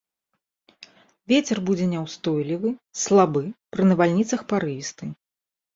[1.33, 2.69] Вецер будзе няўстойлівы,
[3.03, 3.41] слабы,
[3.77, 5.05] пры навальніцах парывісты.